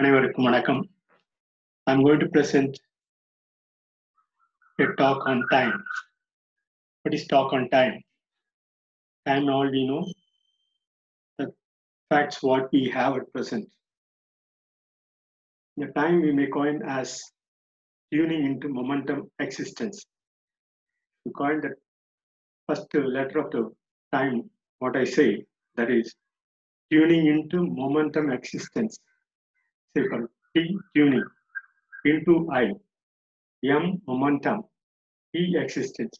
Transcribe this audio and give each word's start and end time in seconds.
அனைவருக்கும் 0.00 0.44
வணக்கம் 0.44 0.80
I'm 1.86 2.02
going 2.02 2.20
to 2.20 2.28
present 2.28 2.78
a 4.78 4.86
talk 5.00 5.26
on 5.26 5.38
time. 5.50 5.74
What 7.02 7.14
is 7.14 7.26
talk 7.26 7.52
on 7.52 7.68
time? 7.68 7.96
Time 9.26 9.48
all 9.48 9.70
we 9.70 9.82
know, 9.86 10.06
the 11.38 11.46
facts 12.08 12.42
what 12.42 12.64
we 12.72 12.88
have 12.88 13.16
at 13.16 13.32
present. 13.32 13.68
The 15.76 15.88
time 16.00 16.22
we 16.22 16.32
may 16.32 16.46
coin 16.46 16.82
as 16.98 17.22
tuning 18.12 18.44
into 18.44 18.68
momentum 18.68 19.30
existence. 19.38 20.06
To 21.26 21.32
coin 21.32 21.60
the 21.60 21.74
first 22.66 22.94
letter 22.94 23.38
of 23.38 23.50
the 23.50 23.70
time, 24.12 24.50
what 24.78 24.96
I 24.96 25.04
say, 25.04 25.44
that 25.76 25.90
is 25.90 26.14
tuning 26.90 27.26
into 27.26 27.66
momentum 27.82 28.30
existence. 28.30 28.98
for 29.95 30.29
T 30.53 30.77
tuning 30.93 31.23
into 32.03 32.49
I, 32.51 32.73
M 33.63 34.01
momentum, 34.05 34.63
E 35.33 35.55
existence. 35.55 36.19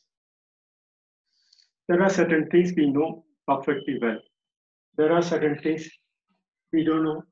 There 1.89 2.01
are 2.01 2.09
certain 2.09 2.47
things 2.49 2.71
we 2.77 2.89
know 2.89 3.25
perfectly 3.45 3.99
well. 4.01 4.17
There 4.97 5.11
are 5.11 5.21
certain 5.21 5.59
things 5.59 5.89
we 6.71 6.85
don't 6.85 7.03
know. 7.03 7.23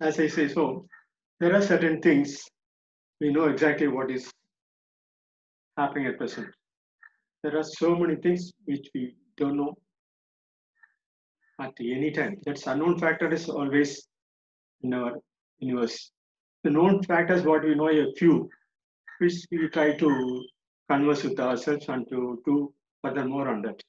As 0.00 0.18
I 0.18 0.28
say 0.28 0.48
so, 0.48 0.86
there 1.38 1.54
are 1.54 1.60
certain 1.60 2.00
things 2.00 2.42
we 3.20 3.34
know 3.34 3.44
exactly 3.44 3.86
what 3.86 4.10
is 4.10 4.32
happening 5.76 6.06
at 6.06 6.16
present. 6.16 6.48
There 7.42 7.58
are 7.58 7.64
so 7.64 7.96
many 7.96 8.16
things 8.16 8.50
which 8.64 8.88
we 8.94 9.14
don't 9.36 9.58
know 9.58 9.76
at 11.60 11.72
any 11.80 12.10
time. 12.10 12.38
That's 12.44 12.66
unknown 12.66 12.98
factor 12.98 13.32
is 13.32 13.48
always 13.48 14.06
in 14.82 14.94
our 14.94 15.18
universe. 15.58 16.10
The 16.64 16.70
known 16.70 17.02
factors, 17.02 17.42
what 17.42 17.64
we 17.64 17.74
know, 17.74 17.88
a 17.88 18.12
few, 18.14 18.48
which 19.18 19.34
we 19.50 19.68
try 19.68 19.96
to 19.96 20.44
converse 20.88 21.24
with 21.24 21.38
ourselves 21.40 21.88
and 21.88 22.08
to 22.10 22.40
do 22.44 22.72
furthermore 23.02 23.48
on 23.48 23.62
that. 23.62 23.82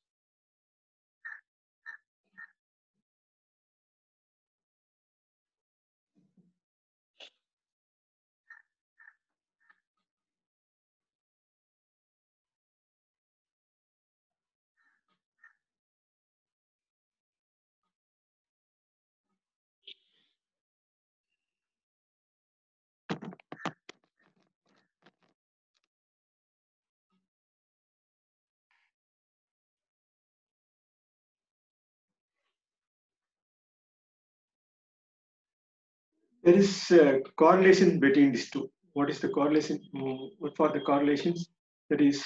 There 36.43 36.55
is 36.55 36.91
a 36.91 37.21
correlation 37.37 37.99
between 37.99 38.33
these 38.33 38.49
two. 38.49 38.69
What 38.93 39.09
is 39.09 39.19
the 39.19 39.29
correlation? 39.29 39.79
Mm, 39.95 40.55
for 40.57 40.69
the 40.69 40.81
correlations? 40.81 41.49
There 41.89 42.01
is 42.01 42.23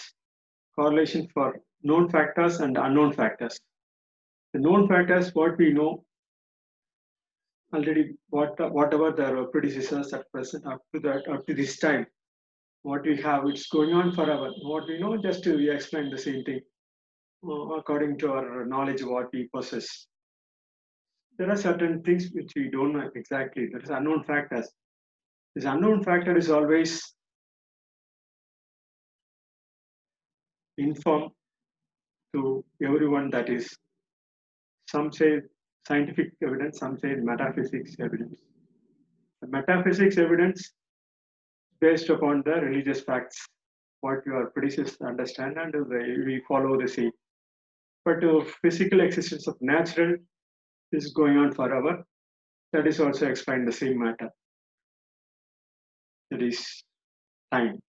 correlation 0.76 1.28
for 1.34 1.60
known 1.84 2.10
factors 2.10 2.60
and 2.60 2.78
unknown 2.78 3.14
factors. 3.14 3.60
The 4.54 4.60
known 4.60 4.88
factors, 4.88 5.34
what 5.36 5.58
we 5.58 5.72
know 5.72 6.04
already, 7.74 8.16
what 8.30 8.60
whatever 8.74 9.12
the 9.12 9.46
predecessors 9.52 10.14
at 10.14 10.32
present 10.32 10.66
up 10.66 10.82
to 10.96 11.00
that 11.02 11.28
up 11.28 11.46
to 11.48 11.54
this 11.54 11.78
time, 11.78 12.08
what 12.82 13.04
we 13.04 13.18
have, 13.22 13.46
it's 13.48 13.68
going 13.68 13.94
on 13.94 14.14
forever. 14.14 14.50
What 14.64 14.88
we 14.88 14.98
know, 15.00 15.18
just 15.18 15.44
to 15.44 15.58
we 15.58 15.70
explain 15.70 16.10
the 16.10 16.18
same 16.18 16.44
thing 16.44 16.62
uh, 17.48 17.78
according 17.78 18.18
to 18.20 18.32
our 18.32 18.66
knowledge, 18.66 19.04
what 19.04 19.32
we 19.32 19.48
possess 19.54 20.08
there 21.38 21.52
are 21.52 21.56
certain 21.58 22.02
things 22.04 22.30
which 22.34 22.52
we 22.56 22.70
don't 22.70 22.94
know 22.94 23.10
exactly. 23.16 23.68
There 23.72 23.82
is 23.82 23.90
unknown 23.90 24.24
factors. 24.24 24.68
This 25.56 25.66
unknown 25.66 26.04
factor 26.04 26.36
is 26.38 26.50
always 26.50 27.02
informed 30.78 31.32
to 32.34 32.64
everyone 32.84 33.30
that 33.32 33.50
is 33.50 33.76
some 34.88 35.12
say 35.12 35.42
scientific 35.88 36.32
evidence, 36.44 36.80
some 36.80 36.98
say 36.98 37.16
metaphysics 37.16 37.96
evidence. 38.00 38.36
The 39.42 39.48
metaphysics 39.48 40.18
evidence 40.18 40.74
based 41.80 42.10
upon 42.10 42.44
the 42.46 42.54
religious 42.54 43.02
facts, 43.02 43.48
what 44.02 44.26
your 44.26 44.48
predecessors 44.48 44.98
understand, 45.02 45.58
and 45.58 45.74
we 46.26 46.42
follow 46.48 46.80
the 46.80 46.88
same. 46.88 47.12
But 48.06 48.24
uh, 48.24 48.44
physical 48.62 49.02
existence 49.02 49.48
of 49.48 49.56
natural 49.62 50.16
is 50.92 51.14
going 51.14 51.38
on 51.38 51.54
forever. 51.54 52.04
That 52.74 52.88
is 52.88 53.00
also 53.00 53.28
explained 53.28 53.68
the 53.68 53.72
same 53.72 54.00
matter. 54.00 54.30
That 56.32 56.42
is 56.42 56.84
time. 57.52 57.80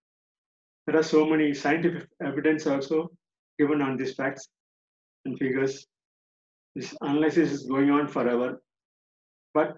There 0.87 0.97
are 0.97 1.03
so 1.03 1.27
many 1.27 1.53
scientific 1.55 2.09
evidence 2.25 2.67
also 2.67 3.11
given 3.59 3.83
on 3.83 3.97
these 3.97 4.15
facts 4.15 4.49
and 5.25 5.39
figures. 5.39 5.87
This 6.75 6.95
analysis 7.01 7.51
is 7.53 7.63
going 7.65 7.91
on 7.91 8.09
forever. 8.09 8.63
But 9.53 9.77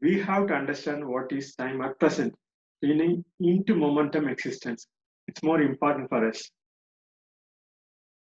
we 0.00 0.20
have 0.20 0.48
to 0.48 0.54
understand 0.54 1.06
what 1.06 1.30
is 1.32 1.54
time 1.54 1.80
at 1.80 1.98
present, 1.98 2.34
meaning 2.82 3.24
into 3.40 3.74
momentum 3.74 4.28
existence. 4.28 4.86
It's 5.28 5.42
more 5.42 5.60
important 5.60 6.08
for 6.08 6.26
us. 6.28 6.42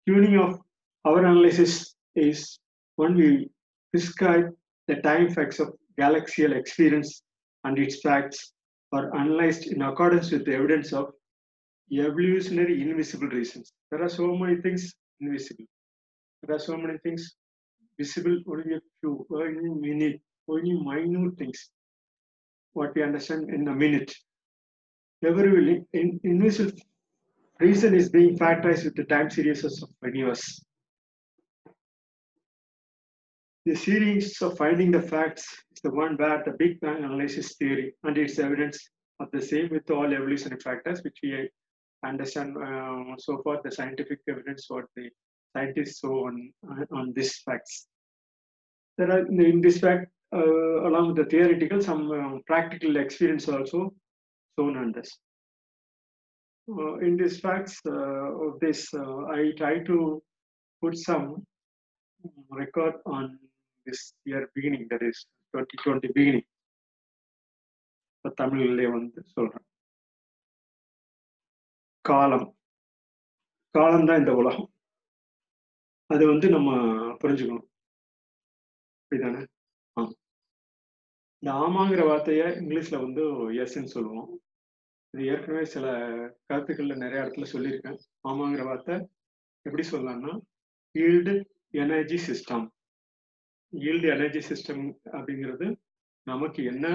Tuning 0.07 0.37
of 0.37 0.59
our 1.05 1.19
analysis 1.25 1.95
is 2.15 2.59
when 2.95 3.15
we 3.15 3.49
describe 3.93 4.45
the 4.87 4.95
time 4.95 5.29
facts 5.29 5.59
of 5.59 5.73
galaxial 5.97 6.53
experience 6.53 7.23
and 7.63 7.77
its 7.77 8.01
facts 8.01 8.53
are 8.91 9.15
analyzed 9.15 9.67
in 9.67 9.81
accordance 9.81 10.31
with 10.31 10.45
the 10.45 10.55
evidence 10.55 10.93
of 10.93 11.11
evolutionary 11.91 12.81
invisible 12.81 13.27
reasons. 13.27 13.71
There 13.91 14.03
are 14.03 14.09
so 14.09 14.35
many 14.35 14.61
things 14.61 14.93
invisible. 15.19 15.65
There 16.43 16.55
are 16.55 16.59
so 16.59 16.77
many 16.77 16.97
things 16.99 17.35
visible 17.97 18.37
only 18.47 18.75
a 18.75 18.81
few, 19.01 19.25
only 19.31 19.69
minute, 19.87 20.21
only 20.47 20.73
minute 20.73 21.37
things. 21.37 21.69
What 22.73 22.95
we 22.95 23.03
understand 23.03 23.49
in 23.49 23.67
a 23.67 23.75
minute. 23.75 24.13
Every 25.23 25.83
in, 25.93 26.19
invisible 26.23 26.79
reason 27.59 27.93
is 27.93 28.09
being 28.09 28.37
factorized 28.37 28.85
with 28.85 28.95
the 28.95 29.03
time 29.03 29.29
series 29.29 29.65
of 29.65 29.89
universe. 30.01 30.61
The 33.69 33.75
series 33.75 34.41
of 34.41 34.57
finding 34.57 34.89
the 34.89 34.99
facts 34.99 35.45
is 35.71 35.81
the 35.83 35.91
one 35.91 36.17
where 36.17 36.41
the 36.43 36.53
Big 36.57 36.79
Bang 36.79 37.03
analysis 37.03 37.55
theory 37.55 37.93
and 38.01 38.17
its 38.17 38.39
evidence 38.39 38.89
of 39.19 39.27
the 39.31 39.39
same 39.39 39.69
with 39.69 39.91
all 39.91 40.11
evolutionary 40.11 40.59
factors, 40.59 41.03
which 41.03 41.19
we 41.21 41.47
understand 42.03 42.57
uh, 42.57 43.15
so 43.19 43.39
far 43.43 43.61
the 43.63 43.71
scientific 43.71 44.21
evidence 44.27 44.65
what 44.69 44.85
the 44.95 45.07
scientists 45.53 45.99
show 45.99 46.25
on 46.25 46.51
on 46.91 47.13
these 47.15 47.37
facts. 47.45 47.85
There 48.97 49.11
are 49.11 49.27
in 49.27 49.61
this 49.61 49.77
fact, 49.77 50.07
uh, 50.35 50.87
along 50.87 51.09
with 51.09 51.17
the 51.17 51.25
theoretical, 51.25 51.79
some 51.79 52.09
uh, 52.11 52.39
practical 52.47 52.97
experience 52.97 53.47
also 53.47 53.93
shown 54.57 54.77
on 54.77 54.93
this. 54.93 55.15
Uh, 56.67 56.95
in 57.05 57.17
these 57.17 57.39
facts 57.39 57.79
of 57.85 58.59
this, 58.61 58.91
I 58.95 59.51
try 59.57 59.83
to 59.83 60.23
put 60.81 60.97
some 60.97 61.45
record 62.49 62.95
on 63.05 63.37
this 63.89 64.15
year 64.25 64.49
beginning, 64.55 64.85
that 64.89 65.01
is 65.01 65.19
2020 65.53 66.09
beginning. 66.15 66.47
இப்போ 68.15 68.45
தமிழ்லே 68.45 68.91
வந்து 68.91 69.23
சொல்றேன். 69.23 69.65
காலம். 72.01 72.57
காலம் 73.69 74.05
தான் 74.05 74.19
இந்த 74.19 74.33
உலகம். 74.33 74.71
அது 76.05 76.27
வந்து 76.27 76.49
நம்ம 76.49 76.75
புரிஞ்சுக்கணும். 77.23 77.67
அப்படிதானே 79.05 79.45
இந்த 81.41 81.57
ஆமாங்கிற 81.57 82.01
வார்த்தைய 82.07 82.41
இங்கிலீஷ்ல 82.61 83.01
வந்து 83.01 83.51
எஸ்ன்னு 83.51 83.85
சொல்லுவோம். 83.85 84.41
இது 85.09 85.25
ஏற்கனவே 85.25 85.65
சில 85.65 85.91
கருத்துக்கள்ல 86.49 86.95
நிறைய 86.95 87.23
இடத்துல 87.23 87.45
சொல்லியிருக்கேன். 87.53 87.99
ஆமாங்கிற 88.23 88.63
வார்த்தை 88.63 89.09
எப்படி 89.61 89.89
சொல்லலாம்னா 89.89 90.39
yield 90.93 91.43
energy 91.69 92.17
system 92.31 92.69
yield 93.73 94.07
energy 94.15 94.41
system 94.49 94.83
அப்படிங்கிறது 95.15 95.67
நமக்கு 96.27 96.61
என்ன 96.71 96.85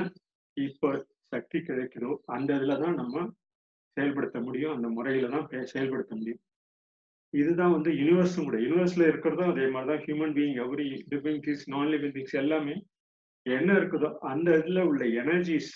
இப்போ 0.56 0.88
சக்தி 1.32 1.59
கிடைக்குதோ 1.69 2.11
அந்த 2.37 2.50
இதில் 2.59 2.82
தான் 2.82 2.99
நம்ம 3.00 3.23
செயல்படுத்த 3.97 4.38
முடியும். 4.47 4.75
அந்த 4.76 4.88
முறையில 4.97 5.31
தான் 5.35 5.47
செயல்படுத்த 5.73 6.12
முடியும். 6.21 6.43
இதுதான் 7.35 7.75
வந்து 7.76 7.91
யூனிவர்ஸும் 8.00 8.47
கூட. 8.49 8.59
யூனிவர்ஸில் 8.67 9.09
இருக்கிறதும் 9.11 9.53
அதே 9.53 9.67
மாதிரி 9.75 9.88
தான். 9.91 10.03
Human 10.06 10.35
being 10.37 10.59
every 10.65 10.87
living 11.12 11.41
things 11.47 11.65
non 11.73 11.91
living 11.94 12.15
things 12.17 12.37
எல்லாமே 12.43 12.77
என்ன 13.47 13.70
இருக்குதோ 13.81 14.11
அந்த 14.32 14.49
இதில் 14.61 14.87
உள்ள 14.91 15.05
எனர்ஜிஸ் 15.23 15.73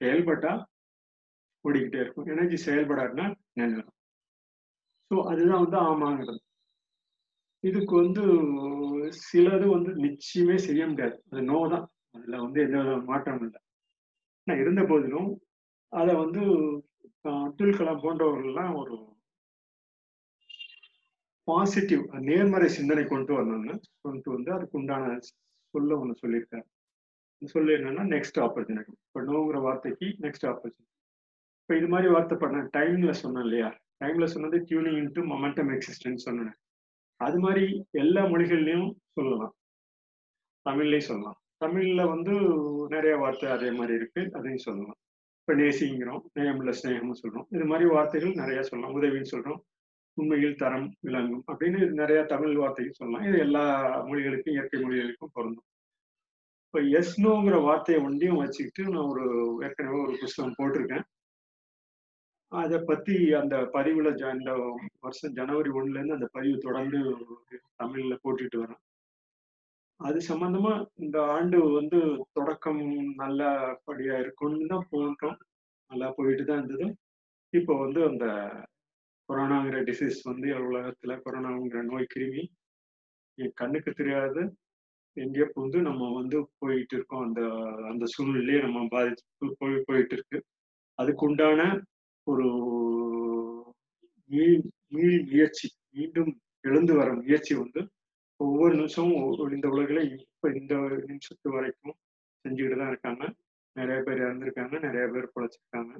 செயல்பட்டா 0.00 0.52
ஓடிக்கிட்டே 1.64 2.00
இருக்கும். 2.02 2.28
எனர்ஜி 2.34 2.58
செயல்படாதுன்னா 2.66 3.26
நின்றுடும் 3.60 3.94
ஸோ 5.10 5.16
அதுதான் 5.30 5.62
வந்து 5.64 5.78
ஆமாங்கிறது. 5.90 6.40
இதுக்கு 7.64 7.94
வந்து 8.02 8.24
சிலது 9.26 9.66
வந்து 9.76 9.90
நிச்சயமே 10.06 10.56
செய்ய 10.66 10.82
முடியாது. 10.90 11.16
அது 11.30 11.42
நோ 11.50 11.60
தான். 11.74 11.86
அதில் 12.16 12.42
வந்து 12.44 12.58
எந்த 12.66 12.76
வித 12.82 12.96
மாற்றம் 13.10 13.42
இல்லை. 13.46 13.60
ஆனால் 14.46 14.60
இருந்த 14.62 14.82
போதிலும் 14.90 15.30
அதை 15.92 16.12
வந்து 16.22 16.42
அப்துல் 17.46 17.78
கலாம் 17.78 18.02
போன்றவர்கள்லாம் 18.04 18.74
ஒரு 18.80 18.96
பாசிட்டிவ் 21.48 22.02
நேர்மறை 22.28 22.68
சிந்தனை 22.76 23.04
கொண்டு 23.12 23.32
வரணும்னு 23.36 23.74
கொண்டு 24.06 24.28
வந்து 24.34 24.50
அதுக்கு 24.56 24.78
உண்டான 24.80 25.14
சொல்ல 25.74 25.98
ஒன்று 26.00 26.22
சொல்லியிருக்காரு. 26.22 26.66
சொல்ல 27.54 27.74
என்னன்னா 27.78 28.04
நெக்ஸ்ட் 28.14 28.38
ஆப்பர்ச்சுனிட்டி 28.44 28.92
இப்போ 29.06 29.20
நோங்கிற 29.30 29.58
வார்த்தைக்கு 29.66 30.06
நெக்ஸ்ட் 30.24 30.46
ஆப்பர்ச்சுனிட்டி 30.52 30.94
இப்போ 31.60 31.74
இது 31.80 31.88
மாதிரி 31.92 32.08
வார்த்தை 32.14 32.36
பண்ண 32.42 32.58
டைம்ல 32.76 33.12
சொன்னேன் 33.22 33.44
இல்லையா? 33.46 33.68
டைம்ல 34.02 34.26
சொன்னது 34.34 34.58
டியூனிங் 34.68 34.98
இன்ட்டு 35.02 35.22
மொமெண்டம் 35.32 35.70
எக்ஸிஸ்டன்ஸ் 35.76 36.26
சொன்னேன். 36.28 36.52
அது 37.18 37.38
மாதிரி 37.38 37.86
எல்லா 37.90 38.24
மொழிகள்லையும் 38.24 38.90
சொல்லலாம். 39.12 39.54
தமிழ்லையும் 40.68 41.08
சொல்லலாம். 41.10 41.38
தமிழ்ல 41.64 42.08
வந்து 42.08 42.34
நிறைய 42.88 43.16
வார்த்தை 43.16 43.50
அதே 43.50 43.70
மாதிரி 43.70 43.94
இருக்கு. 43.94 44.28
அதையும் 44.32 44.64
சொல்லலாம். 44.66 44.98
இப்போ 45.40 45.52
நேசிங்கிறோம் 45.62 46.22
நேயமுள்ள 46.34 46.72
ஸ்நேகம்னு 46.80 47.20
சொல்றோம். 47.22 47.46
இது 47.50 47.64
மாதிரி 47.64 47.88
வார்த்தைகள் 47.88 48.34
நிறைய 48.34 48.62
சொல்லலாம். 48.62 48.94
உதவின்னு 48.96 49.32
சொல்றோம். 49.32 49.60
உண்மையில் 50.14 50.56
தரம் 50.56 50.94
விளங்கும் 51.00 51.44
அப்படின்னு 51.52 51.90
நிறைய 51.90 52.22
தமிழ் 52.22 52.56
வார்த்தைகள் 52.56 52.92
சொல்லலாம். 52.92 53.28
இது 53.28 53.38
எல்லா 53.38 53.64
மொழிகளுக்கும் 54.06 54.50
இயற்கை 54.50 54.82
மொழிகளுக்கும் 54.82 55.32
பொருந்தும். 55.32 55.66
இப்போ 56.64 56.80
எஸ்னோங்கிற 57.00 57.62
வார்த்தையை 57.62 58.04
ஒன்றையும் 58.04 58.36
வச்சுக்கிட்டு 58.36 58.92
நான் 58.92 59.08
ஒரு 59.08 59.24
ஏற்கனவே 59.60 59.98
ஒரு 59.98 60.16
புஸ்தகம் 60.20 60.58
போட்டிருக்கேன். 60.58 61.04
அதை 62.52 62.78
பத்தி 62.80 63.32
அந்த 63.32 63.56
பதிவுல 63.74 64.10
இந்த 64.38 64.52
வருஷம் 65.00 65.32
ஜனவரி 65.32 65.70
ஒன்னுல 65.70 65.98
இருந்து 65.98 66.18
அந்த 66.18 66.28
பதிவு 66.32 66.58
தொடர்ந்து 66.58 67.00
தமிழ்ல 67.76 68.14
போட்டுட்டு 68.22 68.58
வரேன் 68.62 68.82
அது 70.00 70.18
சம்பந்தமா 70.28 70.72
இந்த 70.94 71.18
ஆண்டு 71.26 71.58
வந்து 71.72 71.98
தொடக்கம் 72.32 72.82
நல்லபடியா 73.14 74.16
இருக்கும்னு 74.18 74.66
தான் 74.66 74.88
போட்டோம். 74.90 75.38
நல்லா 75.90 76.08
போயிட்டு 76.10 76.44
தான் 76.44 76.58
இருந்தது. 76.58 76.86
இப்போ 77.52 77.74
வந்து 77.78 78.00
அந்த 78.04 78.26
கொரோனாங்கிற 79.28 79.78
டிசீஸ் 79.82 80.20
வந்து 80.22 80.48
உலகத்துல 80.68 81.14
கொரோனாங்கிற 81.24 81.82
நோய் 81.82 82.12
கிருமி 82.14 82.42
என் 83.38 83.54
கண்ணுக்கு 83.54 83.92
தெரியாது. 83.92 84.42
எங்கேயோ 85.16 85.46
புகுந்து 85.54 85.78
நம்ம 85.82 86.10
வந்து 86.20 86.38
போயிட்டு 86.58 86.96
இருக்கோம். 86.96 87.24
அந்த 87.28 87.40
அந்த 87.92 88.04
சூழ்நிலையே 88.06 88.60
நம்ம 88.62 88.84
பாதிச்சு 88.96 89.52
போய் 89.58 89.86
போயிட்டு 89.86 90.14
இருக்கு. 90.18 90.38
அதுக்குண்டான 90.98 91.60
ஒரு 92.28 92.46
மீள் 94.28 94.62
முயற்சி 94.88 95.68
மீண்டும் 95.90 96.32
எழுந்து 96.60 96.94
வர 96.94 97.12
முயற்சி 97.12 97.54
வந்து 97.54 97.80
ஒவ்வொரு 98.36 98.74
நிமிஷமும் 98.74 99.22
ஒவ்வொரு- 99.22 99.54
இந்த 99.54 99.68
உலகில 99.68 99.98
இப்ப 100.20 100.52
இந்த 100.52 100.74
நிமிஷத்து 101.08 101.48
வரைக்கும் 101.48 101.94
செஞ்சுக்கிட்டு 102.44 102.78
தான் 102.78 102.88
இருக்காங்க. 102.88 103.34
நிறைய 103.76 104.02
பேர் 104.02 104.18
இறந்துருக்காங்க 104.18 104.80
நிறைய 104.80 105.06
பேர் 105.06 105.32
பொழைச்சிருக்காங்க. 105.34 105.92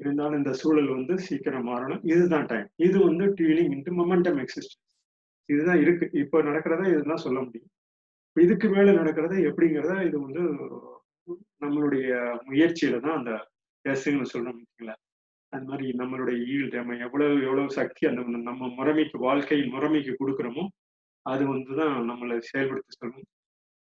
இருந்தாலும் 0.00 0.36
இந்த 0.36 0.52
சூழல் 0.52 0.88
வந்து 0.88 1.18
சீக்கிரம் 1.18 1.66
மாறணும். 1.66 2.00
இதுதான் 2.02 2.46
டைம் 2.46 2.68
இது 2.76 2.98
வந்து 3.04 3.26
டீலிங் 3.26 3.72
இன்ட்டு 3.74 3.92
மொமெண்டம் 4.00 4.38
எக்ஸிஸ்டன்ஸ் 4.42 4.76
இதுதான் 5.48 5.80
இருக்கு. 5.80 6.10
இப்போ 6.12 6.42
நடக்கிறத 6.42 6.88
இதுதான் 6.88 7.16
சொல்ல 7.16 7.38
முடியும். 7.42 7.70
இதுக்கு 8.40 8.68
மேலே 8.68 8.90
நடக்கிறத 8.90 9.34
எப்படிங்கிறத 9.50 10.06
இது 10.06 10.20
வந்து 10.20 10.42
நம்மளுடைய 11.60 12.10
முயற்சியில 12.48 13.00
தான் 13.00 13.18
அந்த 13.18 13.32
எஸ்ன்னு 13.88 14.24
சொல்றோம் 14.32 14.58
பார்த்தீங்களா 14.58 14.94
அது 15.52 15.64
மாதிரி 15.64 15.86
நம்மளுடைய 15.92 16.38
ஈல்டு 16.46 16.76
நம்ம 16.76 16.96
எவ்வளவு 16.96 17.36
எவ்வளவு 17.42 17.70
சக்தி 17.70 18.02
அந்த 18.06 18.22
நம்ம 18.42 18.68
முறைமைக்கு 18.76 19.18
வாழ்க்கையின் 19.18 19.72
முறைமைக்கு 19.74 20.12
கொடுக்குறோமோ 20.16 20.64
அது 21.26 21.44
வந்து 21.46 21.72
தான் 21.76 21.94
நம்மளை 22.10 22.36
செயல்படுத்த 22.50 22.92
சொல்லணும் 22.94 23.28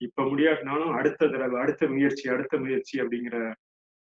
இப்ப 0.02 0.24
முடியாட்டினாலும் 0.24 0.94
அடுத்த 0.94 1.28
தடவை 1.28 1.58
அடுத்த 1.62 1.84
முயற்சி 1.88 2.26
அடுத்த 2.30 2.58
முயற்சி 2.58 2.96
அப்படிங்கிற 3.02 3.38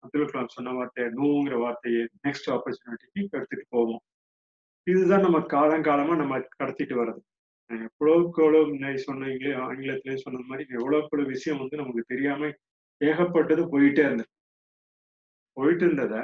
அப்துல் 0.04 0.30
கலாம் 0.30 0.56
சொன்ன 0.56 0.74
வார்த்தை 0.74 1.04
நோங்கிற 1.18 1.56
வார்த்தையை 1.58 2.04
நெக்ஸ்ட் 2.26 2.50
ஆப்பர்ச்சுனிட்டிக்கு 2.50 3.38
எடுத்துட்டு 3.38 3.66
போவோம். 3.70 4.02
இதுதான் 4.88 5.22
நம்ம 5.22 5.40
காலங்காலமா 5.54 6.14
நம்ம 6.16 6.40
கடத்திட்டு 6.58 6.96
வர்றது. 7.02 7.22
எவ்வளோக்கு 7.70 7.92
எவ்வளவுக்கு 8.00 8.42
எவ்வளவு 8.44 8.72
முன்னாடி 8.72 9.00
சொன்னீங்களே 9.06 9.54
ஆங்கிலத்திலேயே 9.66 10.18
சொன்ன 10.18 10.44
மாதிரி 10.48 10.64
எவ்வளோக்கு 10.78 11.12
எவ்வளோ 11.12 11.28
விஷயம் 11.28 11.62
வந்து 11.62 11.76
நமக்கு 11.76 12.04
தெரியாம 12.08 12.50
ஏகப்பட்டது 13.02 13.64
போயிட்டே 13.74 14.04
இருந்தது 14.06 14.32
போயிட்டு 15.58 15.84
இருந்ததை 15.86 16.22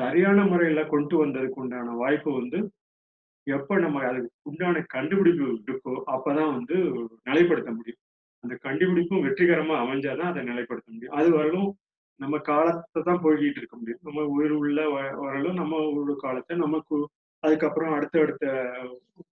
சரியான 0.00 0.44
முறையில 0.44 0.84
கொண்டு 0.84 1.26
வந்ததுக்கு 1.26 1.60
உண்டான 1.62 1.94
வாய்ப்பு 1.94 2.30
வந்து 2.32 2.58
எப்ப 3.46 3.78
நம்ம 3.78 4.02
அதுக்கு 4.06 4.30
உண்டான 4.42 4.82
கண்டுபிடிப்பு 4.88 5.46
இருக்கோ 5.66 5.92
அப்பதான் 6.06 6.54
வந்து 6.54 6.76
நிலைப்படுத்த 7.24 7.70
முடியும். 7.74 8.02
அந்த 8.44 8.54
கண்டுபிடிப்பும் 8.60 9.22
வெற்றிகரமா 9.24 9.76
அமைஞ்சாதான் 9.84 10.30
அதை 10.32 10.42
நிலைப்படுத்த 10.42 10.88
முடியும். 10.88 11.14
அது 11.14 11.28
வரலும் 11.38 11.68
நம்ம 12.20 12.38
காலத்தை 12.38 13.02
தான் 13.02 13.22
போய்கிட்டு 13.22 13.60
இருக்க 13.60 13.76
முடியும். 13.76 14.02
நம்ம 14.02 14.24
உயிர் 14.26 14.50
உள்ள 14.52 14.80
வ- 14.88 15.16
வரலும் 15.24 15.52
நம்ம 15.52 15.76
ஒரு 15.98 16.16
காலத்தை 16.16 16.56
நமக்கு 16.56 16.96
அதுக்கப்புறம் 17.42 17.92
அடுத்த 17.92 18.20
அடுத்த 18.20 18.46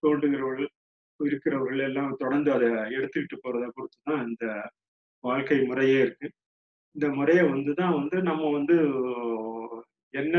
தோன்றுகிறவர்கள் 0.03 0.71
இருக்கிறவர்கள் 1.21 1.79
எல்லாம் 1.79 2.17
தொடர்ந்து 2.19 2.53
அதை 2.53 2.69
எடுத்துக்கிட்டு 2.97 3.37
போறதை 3.45 3.69
பொறுத்து 3.75 3.99
தான் 4.03 4.27
இந்த 4.29 4.47
வாழ்க்கை 5.25 5.59
முறையே 5.67 5.99
இருக்கு. 6.01 6.29
இந்த 6.97 7.07
முறையை 7.11 7.45
வந்து 7.49 7.73
தான் 7.75 7.95
வந்து 7.95 8.17
நம்ம 8.23 8.51
வந்து 8.51 8.77
என்ன 10.15 10.35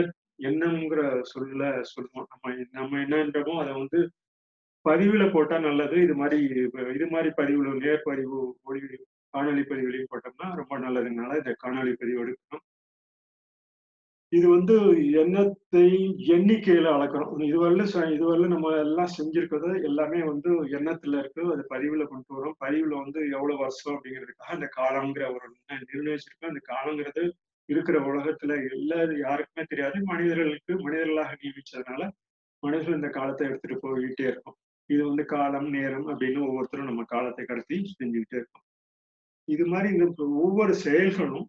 என்னங்கிற 0.49 1.01
சொல்ல 1.31 1.61
சொல்லுவோம். 1.93 2.27
நம்ம 2.33 2.53
நம்ம 2.79 2.99
என்னன்றமோ 3.05 3.55
அதை 3.63 3.73
வந்து 3.73 3.99
பதிவுல 4.85 5.23
போட்டா 5.33 5.57
நல்லது. 5.59 5.97
இது 6.05 6.15
மாதிரி 6.15 6.37
இது 6.97 7.07
மாதிரி 7.13 7.29
பதிவுல 7.39 7.73
நேர்பதிவு 7.83 8.39
மொழி 8.65 8.81
காணொலி 9.33 9.63
பதிவுலையும் 9.71 10.11
போட்டோம்னா 10.11 10.47
ரொம்ப 10.61 10.75
நல்லதுனால 10.79 11.37
இந்த 11.41 11.53
காணொலி 11.63 11.93
பதிவு 12.01 12.19
எடுக்கணும். 12.25 12.63
இது 14.33 14.47
வந்து 14.49 14.75
எண்ணத்தை 15.21 15.83
எண்ணிக்கையில 16.35 16.87
அளக்கிறோம் 16.95 17.33
இதுவரையில 17.49 17.83
இதுவரையில 18.15 18.47
நம்ம 18.53 18.71
எல்லாம் 18.85 19.11
செஞ்சிருக்கிறது 19.17 19.71
எல்லாமே 19.89 20.19
வந்து 20.31 20.49
எண்ணத்துல 20.77 21.19
இருக்கு. 21.23 21.41
அது 21.53 21.63
பதிவுல 21.73 22.05
கொண்டு 22.13 22.37
வரோம் 22.37 22.57
பதிவுல 22.65 22.93
வந்து 23.03 23.19
எவ்வளவு 23.37 23.61
வருஷம் 23.63 23.95
அப்படிங்கிறதுக்காக 23.95 24.55
அந்த 24.57 24.69
காலம்ங்கிற 24.79 25.25
ஒரு 25.35 25.47
நிர்ணயிச்சிருக்கோம். 25.91 26.51
அந்த 26.53 26.63
காலங்கிறது 26.73 27.23
இருக்கிற 27.69 27.97
உலகத்துல 28.09 28.51
எல்லா 28.71 28.99
யாருக்குமே 29.25 29.63
தெரியாது. 29.71 29.97
மனிதர்களுக்கு 30.11 30.73
மனிதர்களாக 30.85 31.31
நியமிச்சதுனால 31.41 32.01
மனிதர்கள் 32.63 32.99
இந்த 32.99 33.09
காலத்தை 33.17 33.43
எடுத்துட்டு 33.49 33.77
போய்கிட்டே 33.85 34.25
இருக்கும். 34.31 34.57
இது 34.89 35.01
வந்து 35.09 35.23
காலம் 35.33 35.69
நேரம் 35.77 36.07
அப்படின்னு 36.11 36.41
ஒவ்வொருத்தரும் 36.49 36.89
நம்ம 36.91 37.03
காலத்தை 37.13 37.43
கடத்தி 37.45 37.75
செஞ்சுக்கிட்டே 37.91 38.37
இருக்கோம். 38.41 38.65
இது 39.47 39.63
மாதிரி 39.71 39.87
இந்த 39.95 40.05
ஒவ்வொரு 40.43 40.73
செயல்களும் 40.85 41.47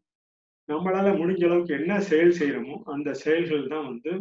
நம்மளால 0.69 1.09
முடிஞ்ச 1.19 1.43
அளவுக்கு 1.49 1.73
என்ன 1.81 1.93
செயல் 2.11 2.39
செய்யறோமோ 2.39 2.77
அந்த 2.95 3.11
செயல்கள் 3.25 3.71
தான் 3.75 3.87
வந்து 3.91 4.13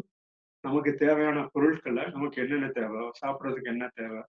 நமக்கு 0.63 0.91
தேவையான 0.95 1.39
பொருட்களை 1.53 2.03
நமக்கு 2.11 2.37
என்னென்ன 2.43 2.67
தேவை 2.77 3.01
சாப்பிட்றதுக்கு 3.21 3.71
என்ன 3.73 3.85
தேவை 3.99 4.21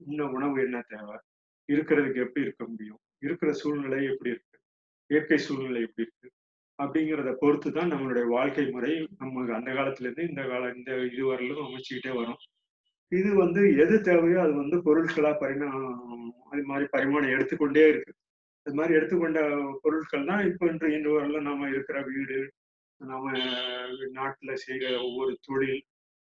உண்ண 0.00 0.26
உணவு 0.36 0.58
என்ன 0.66 0.78
தேவை 0.92 1.16
இருக்கிறதுக்கு 1.68 2.22
எப்படி 2.26 2.44
இருக்க 2.46 2.64
முடியும் 2.64 3.00
இருக்கிற 3.22 3.50
சூழ்நிலை 3.52 4.00
எப்படி 4.12 4.30
இருக்கு 4.34 4.56
இயற்கை 5.10 5.38
சூழ்நிலை 5.46 5.80
எப்படி 5.86 6.04
இருக்கு 6.06 6.30
அப்படிங்கிறத 6.82 7.30
பொறுத்து 7.42 7.68
தான் 7.78 7.92
நம்மளுடைய 7.92 8.26
வாழ்க்கை 8.36 8.64
முறை 8.74 8.92
நம்ம 9.20 9.44
அந்த 9.58 9.70
காலத்திலேருந்து 9.78 10.28
இந்த 10.30 10.42
கால 10.50 10.62
இந்த 10.76 10.90
இது 11.10 11.24
அமைச்சுக்கிட்டே 11.66 12.12
வரும். 12.20 12.40
இது 13.12 13.30
வந்து 13.42 13.60
எது 13.84 13.94
தேவையோ 14.08 14.38
அது 14.46 14.54
வந்து 14.62 14.76
பொருட்களா 14.86 15.32
பரிணா 15.42 15.68
அது 16.52 16.62
மாதிரி 16.70 16.86
பரிமாணம் 16.94 17.34
எடுத்துக்கொண்டே 17.36 17.84
இருக்கு. 17.92 18.12
அது 18.66 18.74
மாதிரி 18.78 18.96
எடுத்துக்கொண்ட 18.98 19.40
பொருட்கள் 19.84 20.28
தான் 20.30 20.42
இப்போ 20.50 20.64
இன்று 20.72 20.88
இன்று 20.96 21.10
வரல 21.16 21.40
நாம 21.48 21.68
இருக்கிற 21.74 21.98
வீடு 22.10 22.38
நாம 23.00 23.32
நாட்டில் 24.18 24.62
செய்கிற 24.64 24.92
ஒவ்வொரு 25.06 25.32
தொழில் 25.48 25.80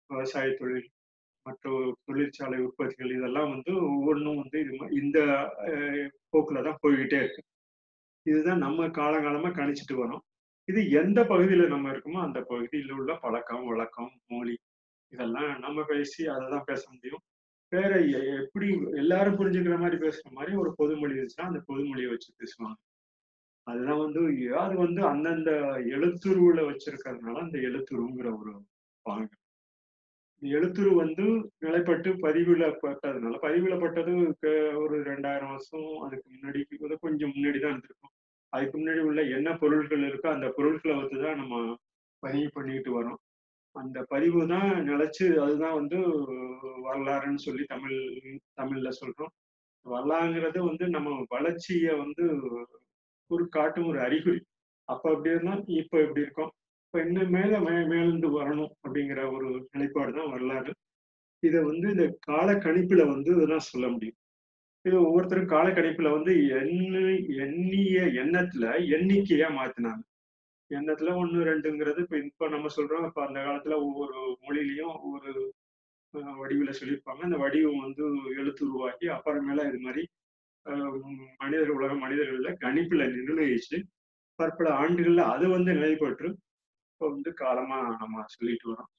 விவசாய 0.09 0.50
தொழில் 0.62 0.89
மற்ற 1.45 1.71
தொழிற்சாலை 2.07 2.59
உற்பத்திகள் 2.65 3.15
இதெல்லாம் 3.17 3.50
வந்து 3.53 3.71
ஒவ்வொன்றும் 3.93 4.39
வந்து 4.41 4.57
இது 4.63 4.73
இந்த 5.01 5.19
போக்கில் 6.33 6.65
தான் 6.67 6.81
போய்கிட்டே 6.83 7.17
இருக்கு. 7.23 7.41
இதுதான் 8.25 8.63
நம்ம 8.65 8.88
காலங்காலமாக 9.00 9.57
கணிச்சிட்டு 9.59 9.95
வரோம். 10.03 10.23
இது 10.65 10.89
எந்த 10.89 11.24
பகுதியில 11.24 11.67
நம்ம 11.67 11.91
இருக்கோமோ 11.91 12.22
அந்த 12.22 12.41
பகுதியில் 12.41 12.91
உள்ள 12.91 13.15
பழக்கம் 13.15 13.65
வழக்கம் 13.65 14.12
மொழி 14.27 14.58
இதெல்லாம் 15.13 15.60
நம்ம 15.60 15.84
பேசி 15.84 16.27
அதை 16.27 16.50
தான் 16.50 16.63
பேச 16.65 16.89
முடியும். 16.91 17.22
வேற 17.70 18.01
எப்படி 18.41 18.67
எல்லாரும் 18.93 19.36
புரிஞ்சுக்கிற 19.36 19.79
மாதிரி 19.79 20.08
பேசுற 20.08 20.32
மாதிரி 20.32 20.55
ஒரு 20.55 20.74
பொதுமொழி 20.77 21.13
இருந்துச்சுன்னா 21.13 21.41
அந்த 21.41 21.63
பொதுமொழியை 21.67 22.10
வச்சு 22.10 22.34
பேசுவாங்க. 22.39 22.75
அதுதான் 23.63 23.98
வந்து 23.98 24.22
அது 24.58 24.75
வந்து 24.75 25.05
அந்தந்த 25.05 25.51
எழுத்துருவுல 25.86 26.62
வச்சிருக்கிறதுனால 26.70 27.39
அந்த 27.39 27.58
எழுத்துருங்கிற 27.60 28.39
ஒரு 28.39 28.62
பாங்க. 29.01 29.27
எழுத்துரு 30.41 30.96
வந்து 30.96 31.51
நிலைப்பட்டு 31.60 32.13
பதிவிடப்பட்டதுனால 32.13 33.36
பதிவிடப்பட்டது 33.41 34.34
க- 34.39 34.77
ஒரு 34.79 35.01
ரெண்டாயிரம் 35.01 35.50
வருஷம் 35.50 36.00
அதுக்கு 36.00 36.29
முன்னாடி 36.32 36.98
கொஞ்சம் 37.00 37.29
முன்னாடி 37.29 37.60
தான் 37.62 37.70
இருந்திருக்கும். 37.70 38.12
அதுக்கு 38.53 38.75
முன்னாடி 38.77 39.01
உள்ள 39.01 39.22
என்ன 39.36 39.50
பொருட்கள் 39.57 40.03
இருக்கோ 40.10 40.29
அந்த 40.31 40.48
பொருட்களை 40.57 40.95
வந்து 41.01 41.17
தான் 41.25 41.39
நம்ம 41.41 41.55
பதிவு 42.24 42.50
பண்ணிட்டு 42.51 42.91
வரோம் 42.98 43.19
அந்த 43.75 44.00
பதிவு 44.10 44.41
தான் 44.48 44.69
நிலச்சி 44.83 45.25
அதுதான் 45.39 45.77
வந்து 45.79 46.00
வரலாறுன்னு 46.86 47.41
சொல்லி 47.45 47.63
தமிழ் 47.65 47.98
தமிழ்ல 48.57 48.89
சொல்றோம். 49.00 49.31
வரலாறுங்கிறது 49.86 50.60
வந்து 50.63 50.86
நம்ம 50.89 51.10
வளர்ச்சியை 51.29 51.93
வந்து 51.98 52.25
ஒரு 53.31 53.45
காட்டும் 53.50 53.88
ஒரு 53.88 54.00
அறிகுறி. 54.00 54.39
அப்ப 54.89 55.03
அப்படி 55.12 55.33
இருந்தா 55.33 55.55
இப்ப 55.75 55.93
எப்படி 56.00 56.24
இருக்கும். 56.25 56.51
இப்ப 56.86 57.01
இன்னும் 57.03 57.31
மேல 57.31 57.60
மே 57.60 57.75
மேலிருந்து 57.91 58.29
வரணும் 58.39 58.74
அப்படிங்கிற 58.83 59.22
ஒரு 59.33 59.48
நிலைப்பாடு 59.74 60.13
தான் 60.13 60.31
வரலாறு. 60.31 60.74
இதை 61.43 61.62
வந்து 61.63 61.88
இந்த 61.91 62.05
கால 62.22 62.50
கணிப்புல 62.65 63.03
வந்து 63.07 63.31
இதெல்லாம் 63.38 63.69
சொல்ல 63.72 63.88
முடியும். 63.89 64.17
இது 64.86 64.96
ஒவ்வொருத்தரும் 65.02 65.52
காலக்கணிப்புல 65.52 66.10
வந்து 66.16 66.32
எண்ணு 66.60 67.02
எண்ணிய 67.44 68.00
எண்ணத்துல 68.22 68.66
எண்ணிக்கையா 68.96 69.48
மாத்தினாங்க. 69.58 70.02
எண்ணத்துல 70.72 71.13
ஒண்ணு 71.22 71.48
ரெண்டுங்கிறது 71.50 72.00
இப்ப 72.00 72.18
இப்ப 72.22 72.48
நம்ம 72.48 72.70
சொல்றோம். 72.75 73.06
இப்ப 73.08 73.22
அந்த 73.28 73.40
காலத்துல 73.40 73.78
ஒவ்வொரு 73.86 74.16
மொழியிலையும் 74.44 74.94
ஒவ்வொரு 74.98 75.32
வடிவில 76.38 76.72
சொல்லியிருப்பாங்க. 76.72 77.22
அந்த 77.24 77.38
வடிவம் 77.38 77.84
வந்து 77.86 78.04
எழுத்து 78.38 78.63
உருவாக்கி 78.70 79.08
அப்புறமேல 79.08 79.68
இது 79.70 79.80
மாதிரி 79.80 80.04
மனிதர் 81.42 81.72
உலக 81.72 81.94
மனிதர்கள்ல 82.04 82.52
கணிப்புல 82.62 83.06
நிர்ணயிச்சு 83.16 83.78
பற்பல 84.40 84.70
ஆண்டுகள்ல 84.82 85.24
அது 85.34 85.46
வந்து 85.50 85.72
நிலைப்பற்று 85.74 86.30
இப்போ 86.92 87.06
வந்து 87.10 87.32
காலமா 87.42 87.80
நம்ம 88.02 88.24
சொல்லிட்டு 88.30 88.68
வரோம் 88.72 88.92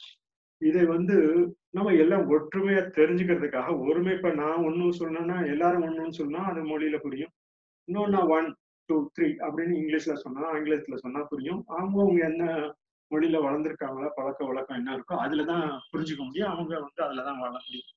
இதை 0.68 0.83
வந்து 0.87 1.16
நம்ம 1.71 1.92
எல்லாம் 1.94 2.25
ஒற்றுமையா 2.30 2.83
தெரிஞ்சுக்கிறதுக்காக 2.99 3.71
ஒருமை 3.88 4.12
இப்ப 4.16 4.30
நான் 4.33 4.64
ஒண்ணு 4.66 4.85
சொன்னேன்னா 4.99 5.37
எல்லாரும் 5.52 5.85
ஒண்ணுன்னு 5.87 6.21
சொன்னா 6.21 6.40
அது 6.50 6.61
மொழியில 6.62 6.99
புரியும். 6.99 7.33
இன்னொன்னா 7.88 8.21
ஒன் 8.37 8.49
டூ 8.88 8.97
த்ரீ 9.14 9.28
அப்படின்னு 9.47 9.75
இங்கிலீஷ்ல 9.80 10.14
சொன்னா 10.25 10.42
ஆங்கிலத்துல 10.54 10.97
சொன்னா 10.97 11.21
புரியும். 11.23 11.61
அவங்க 11.66 11.97
அவங்க 12.02 12.21
என்ன 12.26 12.44
மொழியில 13.11 13.40
வளர்ந்துருக்காங்களா 13.47 14.09
பழக்க 14.14 14.40
வழக்கம் 14.44 14.76
என்ன 14.76 14.94
இருக்கோ 14.97 15.16
அதுலதான் 15.25 15.66
புரிஞ்சுக்க 15.92 16.23
முடியும். 16.25 16.52
அவங்க 16.54 16.73
வந்து 16.80 17.02
அதுலதான் 17.06 17.40
வாழ 17.42 17.54
முடியும். 17.59 17.90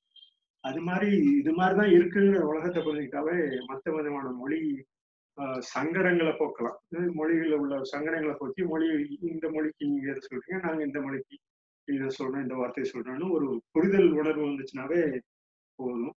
அது 0.63 0.79
மாதிரி 0.81 1.09
இது 1.39 1.51
மாதிரிதான் 1.53 1.93
இருக்குங்கிற 1.97 2.39
உலகத்தை 2.51 2.79
புரிஞ்சுக்கிட்டாவே 2.83 3.35
மத்த 3.69 3.95
விதமான 3.95 4.29
மொழி 4.41 4.61
சங்கடங்களை 5.73 6.33
போக்கலாம். 6.37 6.77
மொழிகளில் 7.19 7.59
உள்ள 7.59 7.75
சங்கடங்களை 7.93 8.35
போக்கி 8.37 8.63
மொழி 8.63 8.87
இந்த 9.31 9.45
மொழிக்கு 9.51 9.89
நீங்க 9.89 10.07
எதை 10.11 10.21
சொல்றீங்க 10.27 10.59
நாங்க 10.63 10.81
இந்த 10.83 10.99
மொழிக்கு 11.01 11.35
இதை 11.87 12.07
சொல்றேன் 12.09 12.41
இந்த 12.41 12.55
வார்த்தையை 12.55 12.87
சொல்றேன்னு 12.91 13.27
ஒரு 13.31 13.47
புரிதல் 13.71 14.09
உணர்வு 14.13 14.43
வந்துச்சுனாவே 14.45 15.01
போதும். 15.79 16.13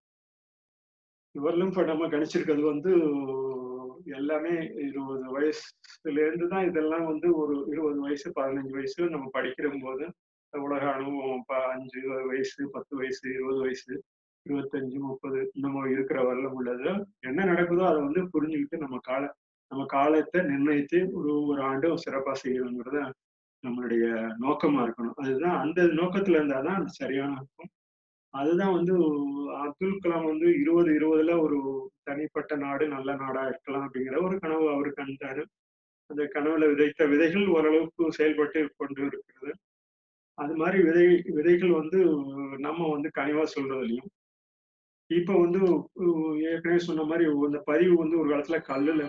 இவரிலும் 1.35 1.71
இப்போ 1.71 1.83
நம்ம 1.83 2.07
கணிச்சிருக்கிறது 2.07 2.63
வந்து 2.65 2.91
எல்லாமே 4.15 4.53
இருபது 4.85 5.25
வயசுல 5.35 6.17
இருந்து 6.19 6.47
தான் 6.47 6.67
இதெல்லாம் 6.67 7.05
வந்து 7.05 7.27
ஒரு 7.35 7.55
இருபது 7.69 7.99
வயசு 8.01 8.27
பதினஞ்சு 8.35 8.69
வயசு 8.69 9.09
நம்ம 9.09 9.29
படிக்கிற 9.33 9.69
போது 9.83 10.05
உலக 10.53 10.83
அனுபவம் 10.93 11.43
ப- 11.45 11.67
அஞ்சு 11.71 11.99
வயசு 12.27 12.69
பத்து 12.71 12.93
வயசு 12.95 13.23
இருபது 13.33 13.59
வயசு 13.59 13.91
இருபத்தஞ்சு 14.45 14.97
முப்பது 15.01 15.39
நம்ம 15.55 15.89
இருக்கிற 15.89 16.19
வரலும் 16.23 16.55
உள்ளது. 16.55 16.89
என்ன 17.21 17.39
நடக்குதோ 17.45 17.83
அதை 17.87 17.99
வந்து 18.01 18.21
புரிஞ்சுக்கிட்டு 18.33 18.77
நம்ம 18.77 18.99
கால 19.03 19.23
நம்ம 19.71 19.83
காலத்தை 19.89 20.39
நிர்ணயித்து 20.41 20.99
ஒரு 21.13 21.31
ஒரு 21.45 21.61
ஆண்டும் 21.61 22.01
சிறப்பா 22.05 22.33
செய்யணுங்கிறத 22.43 22.99
நம்மளுடைய 23.63 24.05
நோக்கமா 24.39 24.81
இருக்கணும். 24.85 25.15
அதுதான் 25.15 25.57
அந்த 25.59 25.83
நோக்கத்துல 25.99 26.39
இருந்தாதான் 26.39 26.79
அது 26.79 26.89
சரியான 26.91 27.31
இருக்கும் 27.31 27.71
அதுதான் 28.33 28.73
வந்து 28.73 28.93
அப்துல் 29.57 30.01
கலாம் 30.03 30.25
வந்து 30.25 30.47
இருபது 30.59 30.89
இருபதுல 30.99 31.35
ஒரு 31.41 31.57
தனிப்பட்ட 32.03 32.55
நாடு 32.55 32.87
நல்ல 32.87 33.15
நாடா 33.15 33.43
இருக்கலாம் 33.47 33.85
அப்படிங்கிற 33.85 34.17
ஒரு 34.23 34.39
கனவு 34.39 34.65
அவரு 34.71 34.93
கண்டாரு. 34.97 35.43
அந்த 36.09 36.23
கனவுல 36.33 36.67
விதைத்த 36.67 37.05
விதைகள் 37.05 37.47
ஓரளவுக்கு 37.47 38.11
செயல்பட்டு 38.11 38.59
கொண்டு 38.77 39.01
இருக்கிறது. 39.05 39.51
அது 40.37 40.53
மாதிரி 40.55 40.83
விதை 40.83 41.05
விதைகள் 41.33 41.71
வந்து 41.71 41.99
நம்ம 42.57 42.87
வந்து 42.89 43.09
கனிவா 43.17 43.43
சொல்றதுலையும் 43.55 44.09
இப்ப 45.11 45.33
வந்து 45.39 45.59
ஏற்கனவே 46.49 46.79
சொன்ன 46.79 47.03
மாதிரி 47.03 47.25
இந்த 47.45 47.59
பதிவு 47.65 47.95
வந்து 47.95 48.19
ஒரு 48.19 48.29
காலத்துல 48.29 48.57
கல்லுல 48.67 49.03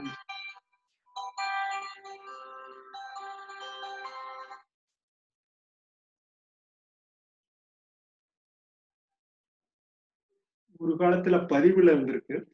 ஒரு 10.81 10.95
காலத்துல 10.95 11.47
பதிவுல 11.47 11.91
இருந்திருக்கு. 11.95 12.45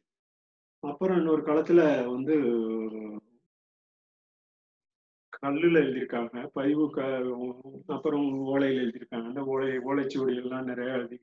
அப்புறம் 0.79 1.17
இன்னொரு 1.17 1.41
காலத்துல 1.41 2.09
வந்து 2.11 2.33
கல்லுல 5.41 5.79
எழுதியிருக்காங்க. 5.81 6.47
பதிவு 6.47 6.89
க 6.89 7.03
அப்புறம் 7.87 8.45
ஓலையில 8.45 8.83
எழுதியிருக்காங்க. 8.83 9.25
அந்த 9.25 9.43
ஓலை 9.43 9.77
ஓலைச்சுவடி 9.77 10.35
எல்லாம் 10.35 10.65
நிறைய 10.65 10.93
எழுதி 10.93 11.21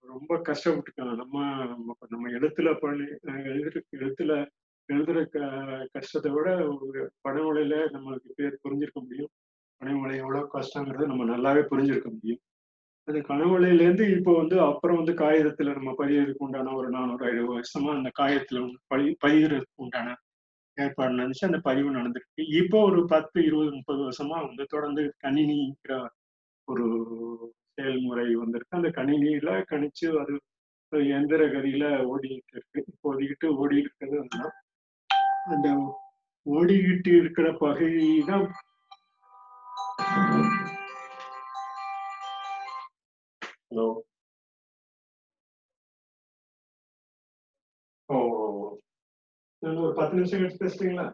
ரொம்ப 0.00 0.36
கஷ்டப்பட்டுருக்காங்க 0.36 1.14
நம்ம 1.16 1.64
நம்ம- 1.64 2.30
எழுத்துல 2.30 2.78
பண்ணி 2.80 3.04
அஹ் 3.04 3.48
எழுதுற 3.48 3.80
எழுத்துல 3.96 4.46
எழுதுற 4.92 5.28
க 5.28 5.88
கஷ்டத்தை 5.92 6.32
விட 6.32 6.76
ஒரு 6.80 7.12
பனைமொழியில 7.28 7.90
நம்மளுக்கு 7.92 8.28
பேர் 8.34 8.58
புரிஞ்சிருக்க 8.68 8.92
முடியும். 8.92 9.28
பனைமொழி 9.76 10.16
எவ்வளவு 10.16 10.48
கஷ்டங்கிறது 10.52 11.06
நம்ம 11.06 11.36
நல்லாவே 11.36 11.56
புரிஞ்சிருக்க 11.56 12.10
முடியும். 12.10 12.40
அது 13.08 13.18
கனவுலையிலேருந்து 13.28 14.04
இப்போ 14.16 14.32
வந்து 14.36 14.56
அப்புறம் 14.60 14.96
வந்து 14.96 15.12
காகிதத்துல 15.12 15.74
நம்ம 15.74 15.90
பதியறதுக்கு 15.98 16.46
உண்டான 16.46 16.72
ஒரு 16.74 16.88
நானூறு 16.90 17.26
ஐநூறு 17.26 17.52
வருஷமா 17.58 17.90
அந்த 17.96 18.10
காகிதத்துல 18.18 18.60
வந்து 18.60 18.78
பதி 18.86 19.16
பதிகிறதுக்கு 19.24 19.82
உண்டான 19.84 20.14
ஏற்பாடு 20.78 21.12
நடந்துச்சு. 21.14 21.48
அந்த 21.50 21.58
பதிவு 21.58 21.90
நடந்திருக்கு. 21.90 22.42
இப்போ 22.60 22.78
ஒரு 22.80 23.06
பத்து 23.06 23.38
இருபது 23.44 23.70
முப்பது 23.76 24.00
வருஷமா 24.08 24.38
வந்து 24.46 24.64
தொடர்ந்து 24.68 25.02
கணினிங்கிற 25.24 25.94
ஒரு 26.68 26.86
செயல்முறை 27.74 28.26
வந்திருக்கு. 28.34 28.78
அந்த 28.80 28.90
கணினியில 28.98 29.50
கணிச்சு 29.70 30.08
அது 30.22 30.34
எந்திர 31.16 31.42
கதியில 31.54 31.84
ஓடிட்டு 32.12 32.52
இருக்கு. 32.56 32.84
இப்போதைக்கிட்டு 32.92 33.46
ஓடிட்டு 33.62 33.90
இருக்கிறது 34.00 34.52
அந்த 35.54 35.68
ஓடிக்கிட்டு 36.46 37.12
இருக்கிற 37.20 37.46
பகுதி 37.64 38.24
தான் 38.26 38.46
ஹலோ 43.70 43.86
ஓ 48.08 48.16
ஓ, 48.36 48.46
ஓ. 48.58 48.66
ஒரு 49.62 49.94
பத்து 49.96 50.16
நிமிஷம் 50.16 50.40
கழிச்சு 50.40 50.62
பேசுறீங்களா? 50.62 51.06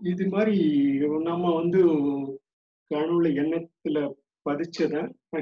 இது 0.00 0.24
மாதிரி 0.26 0.56
நம்ம 1.22 1.54
வந்து 1.54 1.80
கனவுல 2.90 3.28
எண்ணத்துல 3.42 3.98
பதிச்சதை 4.46 5.00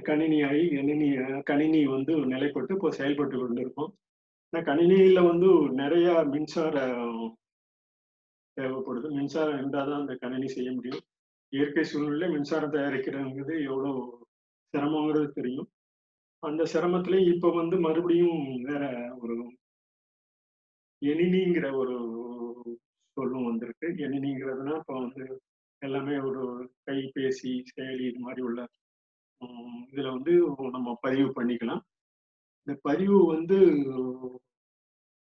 கணினியாகி 0.08 0.64
கணினி 0.76 1.08
கணினி 1.50 1.80
வந்து 1.94 2.12
நிலைப்பட்டு 2.32 2.72
இப்போ 2.76 2.90
செயல்பட்டு 2.98 3.36
கொண்டிருக்கோம். 3.40 3.90
ஆனால் 4.52 4.66
கணினியில் 4.68 5.28
வந்து 5.30 5.48
நிறைய 5.80 6.08
மின்சாரம் 6.32 7.24
தேவைப்படுது. 8.56 9.08
மின்சாரம் 9.18 9.58
இருந்தால் 9.58 9.88
தான் 9.90 10.02
அந்த 10.02 10.14
கணினி 10.24 10.48
செய்ய 10.56 10.70
முடியும். 10.76 11.02
இயற்கை 11.52 11.84
சூழ்நிலை 11.90 12.28
மின்சாரம் 12.34 12.74
தயாரிக்கிறதுங்கிறது 12.76 13.54
எவ்வளோ 13.70 13.92
சிரமங்கிறது 14.74 15.28
தெரியும். 15.38 15.68
அந்த 16.42 16.62
சிரமத்துலேயும் 16.72 17.32
இப்போ 17.34 17.48
வந்து 17.60 17.76
மறுபடியும் 17.86 18.40
வேற 18.68 18.84
ஒரு 19.22 19.36
எணினிங்கிற 21.02 21.66
ஒரு 21.82 21.96
சொல்லும் 23.16 23.48
வந்திருக்கு. 23.48 23.88
எனினிங்கிறதுனா 24.06 24.74
இப்போ 24.82 24.94
வந்து 25.04 25.24
எல்லாமே 25.82 26.16
ஒரு 26.28 26.42
கைபேசி 26.88 27.52
செயலி 27.70 28.04
இது 28.10 28.20
மாதிரி 28.26 28.42
உள்ள 28.48 28.60
இதுல 29.90 30.10
வந்து 30.16 30.32
நம்ம 30.76 30.88
பதிவு 31.06 31.28
பண்ணிக்கலாம். 31.38 31.82
இந்த 32.66 32.74
பதிவு 32.88 33.18
வந்து 33.34 33.56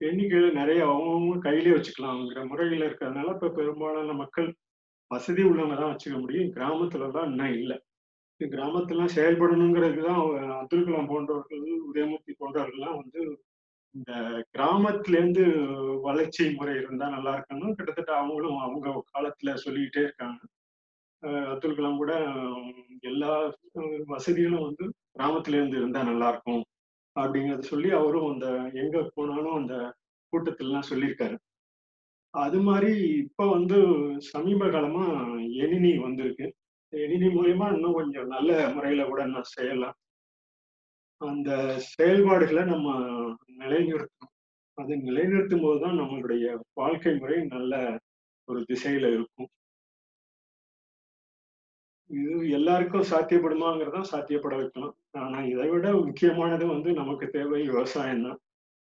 எண்ணிக்கையில 0.02 0.48
நிறைய 0.60 0.82
அவங்கவுங்க 0.90 1.38
கையிலே 1.48 1.76
வச்சுக்கலாம்ங்கிற 1.76 2.42
முறையில 2.52 2.88
இருக்கிறதுனால 2.88 3.34
இப்ப 3.36 3.52
பெரும்பாலான 3.60 4.14
மக்கள் 4.22 4.50
வசதி 5.12 5.44
உள்ளவங்க 5.50 5.78
தான் 5.78 5.92
வச்சுக்க 5.94 6.18
முடியும். 6.22 6.52
கிராமத்துல 6.58 7.10
தான் 7.18 7.30
இன்னும் 7.32 7.56
இல்லை. 7.60 7.78
கிராமத்துலாம் 8.42 9.16
செயல்படணுங்கிறது 9.18 10.02
தான் 10.08 10.20
அப்துல் 10.60 10.86
கலாம் 10.88 11.10
போன்றவர்கள் 11.12 11.64
உதயமூர்த்தி 11.90 12.34
போன்றவர்கள்லாம் 12.42 13.00
வந்து 13.02 13.22
இந்த 13.96 14.12
கிராமத்துலேருந்து 14.56 15.44
வளர்ச்சி 16.08 16.44
முறை 16.58 16.76
இருந்தால் 16.82 17.16
நல்லா 17.16 17.32
இருக்கணும் 17.38 17.76
கிட்டத்தட்ட 17.78 18.12
அவங்களும் 18.20 18.60
அவங்க 18.66 18.88
காலத்துல 19.14 19.54
சொல்லிக்கிட்டே 19.66 20.04
இருக்காங்க. 20.08 20.40
அப்துல் 21.24 21.78
கலாம் 21.78 21.98
கூட 21.98 22.14
எல்லா 23.02 23.32
வசதிகளும் 24.08 24.66
வந்து 24.68 24.86
கிராமத்துல 25.16 25.58
இருந்து 25.58 25.78
இருந்தா 25.78 26.02
நல்லா 26.04 26.28
இருக்கும் 26.30 26.64
அப்படிங்கறத 27.16 27.66
சொல்லி 27.66 27.90
அவரும் 27.92 28.32
அந்த 28.32 28.48
எங்க 28.74 28.98
போனாலும் 29.16 29.56
அந்த 29.56 29.76
கூட்டத்திலாம் 30.34 30.90
சொல்லியிருக்காரு 30.90 31.38
அது 32.34 32.58
மாதிரி 32.62 32.92
இப்ப 33.18 33.46
வந்து 33.50 33.78
சமீப 34.32 34.64
காலமா 34.70 35.06
எணினி 35.64 35.92
வந்திருக்கு. 35.98 36.48
எனினி 36.94 37.28
மூலியமா 37.28 37.68
இன்னும் 37.76 37.94
கொஞ்சம் 37.94 38.28
நல்ல 38.28 38.52
முறையில 38.70 39.06
கூட 39.06 39.22
நான் 39.26 39.54
செய்யலாம். 39.56 39.96
அந்த 41.22 41.50
செயல்பாடுகளை 41.94 42.64
நம்ம 42.64 42.90
நிலைநிறுத்தணும். 43.60 44.34
அதை 44.78 44.96
நிலைநிறுத்தும் 44.98 45.62
போதுதான் 45.62 46.00
நம்மளுடைய 46.00 46.46
வாழ்க்கை 46.74 47.14
முறை 47.18 47.40
நல்ல 47.46 47.74
ஒரு 48.48 48.62
திசையில 48.70 49.12
இருக்கும். 49.14 49.50
இது 52.10 52.36
எல்லாருக்கும் 52.58 53.10
சாத்தியப்படுமாங்கிறதா 53.10 54.02
சாத்தியப்பட 54.12 54.56
வைக்கலாம் 54.60 54.94
ஆனா 55.22 55.40
இதை 55.52 55.68
விட 55.72 55.88
முக்கியமானது 56.02 56.66
வந்து 56.72 56.90
நமக்கு 57.00 57.26
தேவை 57.36 57.60
விவசாயம் 57.70 58.24
தான். 58.24 58.40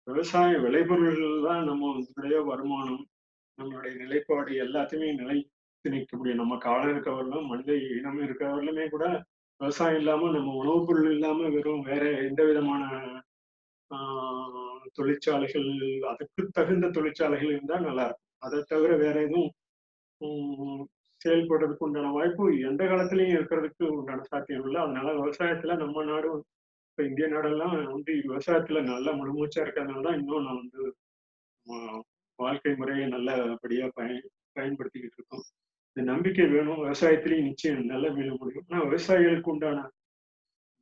விவசாய 0.08 0.52
விளைபொருள்கள் 0.64 1.46
தான் 1.48 1.64
நம்மளுடைய 1.70 2.38
வருமானம் 2.50 3.02
நம்மளுடைய 3.60 3.94
நிலைப்பாடு 4.02 4.52
எல்லாத்தையுமே 4.66 5.10
நிலைத்து 5.20 5.50
நிற்கக்கூடிய 5.86 6.36
நம்ம 6.40 6.56
காலம் 6.66 6.92
இருக்கவர்களும் 6.94 7.50
மனித 7.52 7.70
இனம் 7.96 8.22
இருக்கவர்களுமே 8.26 8.86
கூட 8.90 9.06
விவசாயம் 9.62 10.00
இல்லாம 10.02 10.30
நம்ம 10.36 10.54
உணவுப் 10.62 10.88
பொருள் 10.88 11.10
இல்லாம 11.14 11.50
வெறும் 11.56 11.84
வேற 11.90 12.04
எந்த 12.28 12.42
விதமான 12.50 12.84
ஆஹ், 13.92 14.58
தொழிற்சாலைகள் 14.98 15.70
அதுக்கு 16.12 16.44
தகுந்த 16.58 16.92
தொழிற்சாலைகள் 16.96 17.52
இருந்தா 17.52 17.78
நல்லா 17.82 18.06
இருக்கும். 18.08 18.28
அதை 18.42 18.60
தவிர 18.70 18.92
வேற 19.02 19.16
எதுவும் 19.26 19.50
உம், 20.22 20.84
செயல்படுறதுக்கு 21.26 21.86
உண்டான 21.88 22.12
வாய்ப்பு 22.12 22.44
எந்த 22.70 22.84
காலத்திலையும் 22.86 23.38
இருக்கிறதுக்கு 23.38 23.86
உண்டான 23.98 24.26
சாத்தியம் 24.32 24.66
இல்லை. 24.66 24.80
அதனால 24.82 25.08
விவசாயத்துல 25.20 25.76
நம்ம 25.84 26.04
நாடும் 26.04 26.40
இப்ப 26.90 27.04
இந்திய 27.10 27.28
நாடெல்லாம் 27.28 27.76
வந்து 27.94 28.12
விவசாயத்துல 28.28 28.82
நல்ல 28.92 29.08
முழுமூச்சா 29.12 29.60
இருக்கிறதுனால 29.64 30.06
தான் 30.08 30.20
இன்னும் 30.20 30.46
நான் 30.48 30.62
வந்து 30.64 30.82
வாழ்க்கை 32.40 32.74
முறையை 32.76 33.06
நல்லபடியா 33.08 33.88
பயன் 33.98 34.24
பயன்படுத்திக்கிட்டு 34.56 35.18
இருக்கோம். 35.20 35.44
இந்த 35.98 36.04
நம்பிக்கை 36.12 36.46
வேணும். 36.48 36.82
விவசாயத்திலையும் 36.86 37.48
நிச்சயம் 37.50 37.92
நல்ல 37.94 38.06
மீள 38.12 38.30
முடியும். 38.40 38.66
ஆனா 38.70 38.82
விவசாயிகளுக்கு 38.86 39.54
உண்டான 39.54 39.80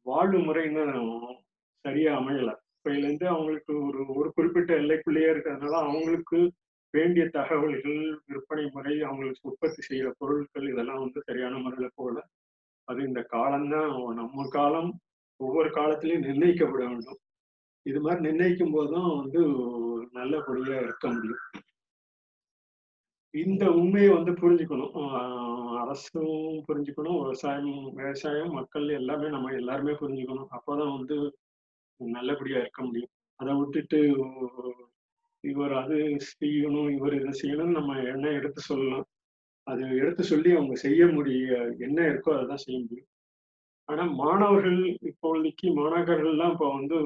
வாழ்வு 0.06 0.40
முறை 0.40 0.64
இன்னும் 0.70 1.38
சரியா 1.86 2.12
அமையல. 2.20 2.52
இப்பையில 2.78 3.06
இருந்து 3.08 3.26
அவங்களுக்கு 3.28 3.74
ஒரு 3.88 4.02
ஒரு 4.20 4.30
குறிப்பிட்ட 4.34 4.72
எல்லைக்குள்ளேயே 4.82 5.30
இருக்கிறதுனால 5.34 5.76
அவங்களுக்கு 5.86 6.40
வேண்டிய 6.92 7.30
தகவல்கள் 7.30 8.20
விற்பனை 8.26 8.70
முறை 8.74 9.02
அவங்களுக்கு 9.02 9.50
உற்பத்தி 9.50 9.82
செய்யற 9.90 10.12
பொருட்கள் 10.18 10.72
இதெல்லாம் 10.72 11.00
வந்து 11.00 11.22
சரியான 11.26 11.58
முறையில 11.58 11.90
போல 11.96 12.26
அது 12.84 13.04
இந்த 13.04 13.22
காலம்தான். 13.22 14.14
நம்ம 14.14 14.48
காலம் 14.50 15.00
ஒவ்வொரு 15.38 15.70
காலத்திலையும் 15.70 16.24
நிர்ணயிக்கப்பட 16.24 16.88
வேண்டும். 16.88 17.18
இது 17.82 18.02
மாதிரி 18.02 18.22
நிர்ணயிக்கும் 18.22 18.72
போதுதான் 18.72 19.18
வந்து 19.18 19.42
நல்லபடியா 20.12 20.80
இருக்க 20.80 21.08
முடியும். 21.08 21.38
இந்த 23.30 23.72
உண்மையை 23.72 24.10
வந்து 24.10 24.32
புரிஞ்சுக்கணும். 24.32 24.92
ஆஹ் 24.94 25.80
அரசும் 25.80 26.64
புரிஞ்சுக்கணும் 26.68 27.22
விவசாயம் 27.22 27.94
விவசாயம் 27.94 28.52
மக்கள் 28.52 28.88
எல்லாமே 28.88 29.30
நம்ம 29.30 29.52
எல்லாருமே 29.52 29.92
புரிஞ்சுக்கணும். 29.92 30.48
அப்போதான் 30.52 30.98
வந்து 30.98 31.38
நல்லபடியா 31.96 32.60
இருக்க 32.60 32.84
முடியும். 32.84 33.10
அதை 33.36 33.54
விட்டுட்டு 33.54 34.16
இவர் 35.44 35.74
அது 35.74 35.98
செய்யணும் 36.32 36.90
இவர் 36.98 37.14
இதை 37.14 37.32
செய்யணும்னு 37.42 37.78
நம்ம 37.80 37.94
என்ன 38.14 38.26
எடுத்து 38.30 38.62
சொல்லலாம். 38.62 39.06
அது 39.68 39.84
எடுத்து 39.98 40.24
சொல்லி 40.24 40.50
அவங்க 40.52 40.76
செய்ய 40.76 41.08
முடிய 41.08 41.58
என்ன 41.78 42.00
இருக்கோ 42.12 42.32
அதை 42.36 42.46
தான் 42.48 42.64
செய்ய 42.66 42.78
முடியும். 42.80 43.10
ஆனா 43.90 44.04
மாணவர்கள் 44.22 44.80
இப்போதைக்கு 45.12 45.68
மாணாக்கர்கள்லாம் 45.80 46.52
இப்போ 46.52 46.68
வந்து 46.78 46.98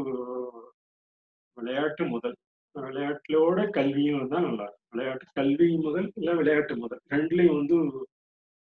விளையாட்டு 1.57 2.05
முதல். 2.05 2.37
விளையாட்டுலோட 2.75 3.59
கல்வியும் 3.69 4.31
தான் 4.33 4.47
நல்லா 4.47 4.63
இருக்கும். 4.63 4.89
விளையாட்டு 4.93 5.25
கல்வி 5.33 5.67
முதல் 5.77 6.07
இல்லை 6.15 6.33
விளையாட்டு 6.35 6.75
முதல். 6.77 7.01
ரெண்டுலேயும் 7.13 7.59
வந்து 7.59 7.75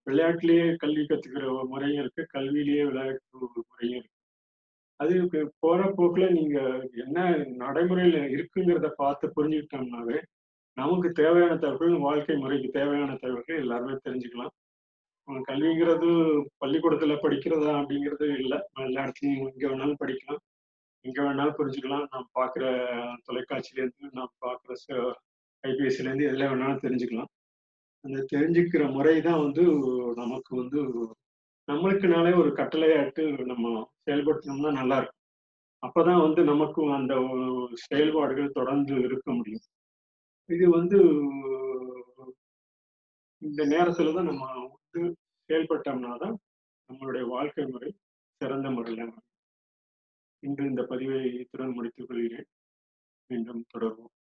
விளையாட்டுலேயே 0.06 0.66
கல்வி 0.76 1.02
கற்றுக்கிற 1.06 1.44
முறையும் 1.72 2.00
இருக்கு. 2.02 2.22
கல்வியிலேயே 2.36 2.84
விளையாட்டு 2.90 3.38
முறையும் 3.70 3.98
இருக்கு. 4.00 4.16
அது 5.00 5.14
போற 5.62 5.80
போக்குல 5.98 6.26
நீங்க 6.30 6.58
என்ன 7.04 7.18
நடைமுறையில 7.62 8.18
இருக்குங்கிறத 8.34 8.88
பார்த்து 9.02 9.26
புரிஞ்சுக்கிட்டோம்னாவே 9.36 10.18
நமக்கு 10.76 11.08
தேவையான 11.12 11.52
தகவல்கள் 11.56 12.04
வாழ்க்கை 12.06 12.34
முறைக்கு 12.36 12.68
தேவையான 12.70 13.16
தகவல்கள் 13.22 13.62
எல்லாருமே 13.62 13.94
தெரிஞ்சுக்கலாம். 14.06 14.52
கல்விங்கிறது 15.48 16.08
பள்ளிக்கூடத்துல 16.58 17.14
படிக்கிறதா 17.24 17.72
அப்படிங்கிறது 17.80 18.26
இல்லை. 18.42 18.58
எல்லா 18.88 19.02
இடத்துலையும் 19.04 19.42
எங்க 19.50 19.64
வேணாலும் 19.68 20.00
படிக்கலாம். 20.02 20.40
எங்க 21.04 21.18
வேணாலும் 21.26 21.58
புரிஞ்சுக்கலாம். 21.58 22.06
நாம் 22.12 22.28
பார்க்குற 22.38 22.64
தொலைக்காட்சியிலேருந்து 23.28 24.08
நாம் 24.18 24.32
பார்க்குற 24.46 24.74
கைபேசியில 25.64 26.08
இருந்து 26.08 26.28
எதுல 26.30 26.48
வேணாலும் 26.50 26.84
தெரிஞ்சுக்கலாம். 26.86 27.30
அந்த 28.04 28.18
தெரிஞ்சுக்கிற 28.34 28.84
முறை 28.92 29.16
தான் 29.20 29.42
வந்து 29.44 29.64
நமக்கு 30.22 30.52
வந்து 30.56 30.80
நம்மளுக்குனாலே 31.70 32.32
ஒரு 32.42 32.50
கட்டளையாட்டு 32.52 33.24
நம்ம 33.50 33.72
செயல்படுத்தினோம்னா 34.06 34.72
நல்லா 34.80 34.96
இருக்கும் 34.96 35.18
அப்பதான் 35.82 36.22
வந்து 36.24 36.40
நமக்கும் 36.44 36.90
அந்த 36.96 37.14
செயல்பாடுகள் 37.88 38.56
தொடர்ந்து 38.58 38.94
இருக்க 39.06 39.28
முடியும். 39.32 39.64
இது 40.50 40.64
வந்து 40.70 40.98
இந்த 43.42 43.60
நேரத்துல 43.64 44.14
தான் 44.14 44.30
நம்ம 44.30 44.46
வந்து 44.66 45.00
செயல்பட்டோம்னா 45.50 46.12
தான் 46.24 46.36
நம்மளுடைய 46.90 47.24
வாழ்க்கை 47.34 47.64
முறை 47.66 47.90
சிறந்த 48.40 48.68
முறையில் 48.70 49.12
இன்று 50.42 50.64
இந்த 50.72 50.82
பதிவை 50.90 51.20
இத்துடன் 51.40 51.76
முடித்துக் 51.78 52.08
கொள்கிறேன். 52.08 52.48
மீண்டும் 53.30 53.64
தொடர்வோம். 53.72 54.12